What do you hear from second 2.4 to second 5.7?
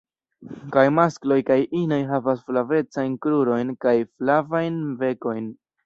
flavecajn krurojn kaj flavajn bekojn.